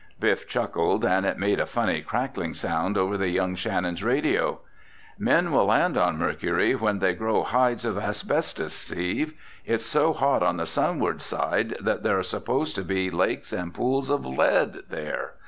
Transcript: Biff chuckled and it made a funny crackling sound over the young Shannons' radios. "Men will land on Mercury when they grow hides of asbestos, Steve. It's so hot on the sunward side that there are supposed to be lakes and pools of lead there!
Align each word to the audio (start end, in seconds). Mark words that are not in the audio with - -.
Biff 0.19 0.47
chuckled 0.47 1.05
and 1.05 1.27
it 1.27 1.37
made 1.37 1.59
a 1.59 1.67
funny 1.67 2.01
crackling 2.01 2.55
sound 2.55 2.97
over 2.97 3.19
the 3.19 3.29
young 3.29 3.53
Shannons' 3.53 4.03
radios. 4.03 4.57
"Men 5.19 5.51
will 5.51 5.65
land 5.65 5.95
on 5.95 6.17
Mercury 6.17 6.73
when 6.73 6.97
they 6.97 7.13
grow 7.13 7.43
hides 7.43 7.85
of 7.85 7.99
asbestos, 7.99 8.73
Steve. 8.73 9.35
It's 9.63 9.85
so 9.85 10.11
hot 10.11 10.41
on 10.41 10.57
the 10.57 10.65
sunward 10.65 11.21
side 11.21 11.77
that 11.79 12.01
there 12.01 12.17
are 12.17 12.23
supposed 12.23 12.75
to 12.77 12.83
be 12.83 13.11
lakes 13.11 13.53
and 13.53 13.75
pools 13.75 14.09
of 14.09 14.25
lead 14.25 14.79
there! 14.89 15.35